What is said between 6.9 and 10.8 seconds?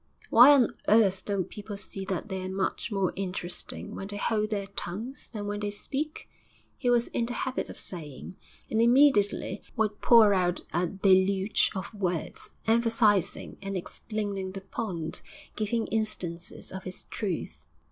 in the habit of saying, and immediately would pour out